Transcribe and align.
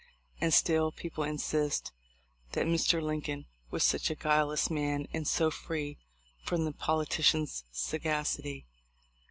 And 0.39 0.51
still 0.51 0.91
people 0.91 1.23
insist 1.23 1.91
that 2.53 2.65
Mr. 2.65 3.03
Lincoln 3.03 3.45
was 3.69 3.83
such 3.83 4.09
a 4.09 4.15
guileless 4.15 4.71
man 4.71 5.07
and 5.13 5.27
so 5.27 5.51
free 5.51 5.99
from 6.41 6.65
the 6.65 6.71
politician's 6.73 7.65
sagacity 7.71 8.65